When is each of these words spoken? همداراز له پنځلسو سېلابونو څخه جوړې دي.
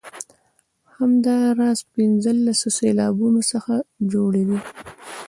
همداراز 0.95 1.79
له 1.81 1.87
پنځلسو 1.93 2.67
سېلابونو 2.77 3.41
څخه 3.51 3.73
جوړې 4.11 4.43
دي. 4.49 4.59